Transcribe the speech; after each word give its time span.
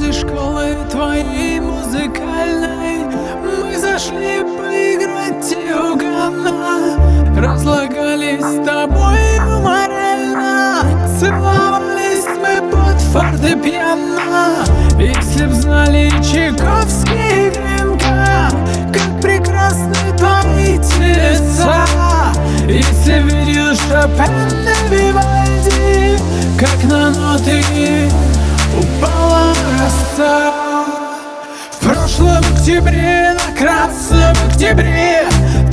После 0.00 0.12
школы 0.14 0.76
твоей 0.90 1.60
музыкальной 1.60 3.04
Мы 3.44 3.76
зашли 3.76 4.40
поиграть 4.56 5.54
угодно 5.76 6.96
Разлагались 7.36 8.40
с 8.40 8.64
тобой 8.64 9.18
морально 9.62 10.84
Целовались 11.18 12.24
мы 12.38 12.70
под 12.70 12.98
фортепиано. 13.12 14.64
Если 14.98 15.44
б 15.44 15.52
знали 15.52 16.08
Чайковский 16.22 17.50
Глинка 17.50 18.48
Как 18.94 19.20
прекрасны 19.20 20.16
твои 20.16 20.78
телеса 20.78 21.84
Если 22.66 23.20
видел 23.20 23.74
Шопен 23.74 24.48
Вивальди 24.88 26.18
Как 26.58 26.90
на 26.90 27.10
ноты 27.10 28.08
упала 28.78 29.19
роса 29.80 30.52
В 31.72 31.84
прошлом 31.84 32.38
октябре, 32.54 33.34
на 33.34 33.56
красном 33.58 34.36
октябре 34.48 35.22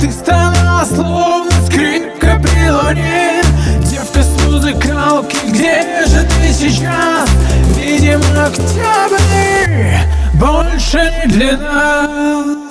Ты 0.00 0.10
стала 0.10 0.84
словно 0.84 1.50
скрипка 1.66 2.40
при 2.42 2.70
луне. 2.70 3.42
Девка 3.90 4.22
с 4.22 4.44
музыкалки, 4.44 5.36
где 5.48 6.06
же 6.06 6.24
ты 6.24 6.52
сейчас? 6.52 7.28
Видимо, 7.76 8.46
октябрь 8.46 9.98
больше 10.34 11.12
не 11.26 11.32
для 11.32 11.56
нас 11.56 12.67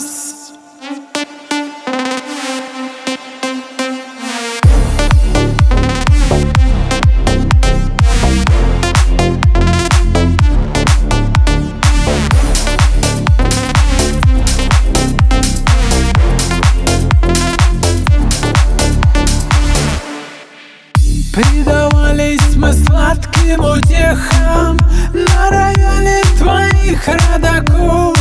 Предавались 21.38 22.56
мы 22.56 22.74
сладким 22.74 23.64
утехам 23.64 24.76
На 25.14 25.52
рояле 25.52 26.24
твоих 26.36 27.08
родаков. 27.08 28.18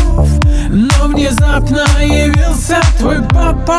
Но 0.69 1.07
внезапно 1.07 1.87
явился 2.03 2.79
твой 2.99 3.23
папа 3.23 3.79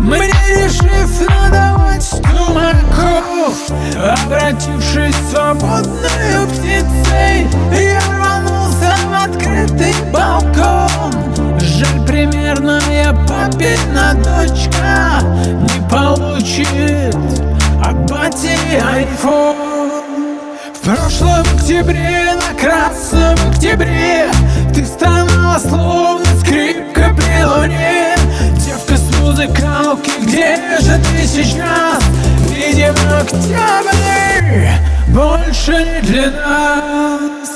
Мне 0.00 0.26
решив 0.26 1.20
надавать 1.30 2.10
тумаков 2.10 3.54
Обратившись 3.94 5.14
свободной 5.30 6.48
птицей 6.48 7.46
Я 7.70 8.00
рванулся 8.10 8.96
в 9.06 9.24
открытый 9.24 9.94
балкон. 10.12 11.12
Жаль, 11.60 12.06
примерная 12.08 13.12
папина 13.28 14.14
дочка 14.14 15.20
Не 15.60 15.88
получит 15.88 16.93
бати 18.24 18.56
айфон 18.94 19.56
В 20.74 20.80
прошлом 20.84 21.42
октябре, 21.56 22.34
на 22.34 22.60
красном 22.60 23.34
октябре 23.50 24.28
Ты 24.74 24.84
стала 24.84 25.58
словно 25.58 26.24
скрипка 26.40 27.14
при 27.16 27.44
луне. 27.44 28.14
Девка 28.64 28.96
с 28.96 29.20
музыкалки, 29.20 30.10
где 30.22 30.56
же 30.80 30.98
ты 30.98 31.26
сейчас? 31.26 32.02
Видимо, 32.50 33.18
октябрь 33.20 34.68
больше 35.08 35.72
не 35.72 36.00
для 36.02 36.30
нас 36.30 37.53